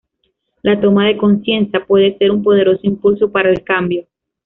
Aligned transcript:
La 0.63 0.81
toma 0.81 1.05
de 1.05 1.15
conciencia 1.17 1.85
puede 1.85 2.17
ser 2.17 2.31
un 2.31 2.41
poderoso 2.41 2.79
impulso 2.81 3.31
para 3.31 3.51
el 3.51 3.63
cambio. 3.63 4.07